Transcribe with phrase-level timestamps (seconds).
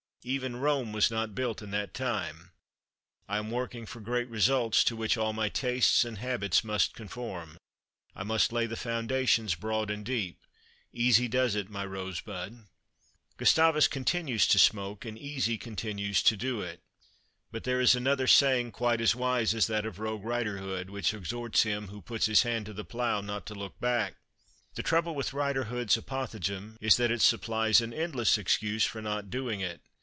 [0.23, 2.51] Even Rome was not built in that time.
[3.27, 7.57] I am working for great results, to which all my tastes and habits must conform.
[8.15, 10.45] I must lay the foundations broad and deep.
[10.93, 12.67] Easy does it, my rose bud."
[13.37, 16.81] Gustavus continues to smoke, and Easy continues to do it.
[17.51, 21.63] But there is another saying quite as wise as that of Rogue Riderhood, which exhorts
[21.63, 24.17] him who puts his hand to the plough not to look back.
[24.75, 29.61] The trouble with Riderhood's apothegm is that it supplies an endless excuse for not doing
[29.61, 29.81] it.